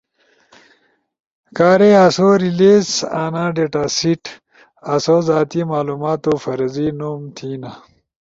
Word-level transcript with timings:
کارے 1.57 1.89
آسو 2.05 2.29
ریلیس 2.41 2.89
انا 3.23 3.45
ڈیٹا 3.55 3.83
سیٹ، 3.97 4.23
آسو 4.93 5.17
زاتی 5.27 5.61
معلوماتو 5.69 6.33
فرضی 6.43 6.87
نوم 6.99 7.21
تھینا، 7.35 7.71